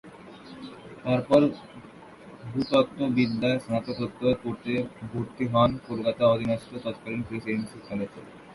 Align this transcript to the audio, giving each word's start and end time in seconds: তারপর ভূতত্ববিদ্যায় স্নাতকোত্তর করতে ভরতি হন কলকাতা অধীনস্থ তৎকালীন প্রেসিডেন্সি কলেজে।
তারপর 1.03 1.41
ভূতত্ববিদ্যায় 2.43 3.59
স্নাতকোত্তর 3.59 4.33
করতে 4.43 4.71
ভরতি 5.03 5.45
হন 5.53 5.71
কলকাতা 5.87 6.23
অধীনস্থ 6.27 6.69
তৎকালীন 6.85 7.21
প্রেসিডেন্সি 7.27 7.77
কলেজে। 7.87 8.21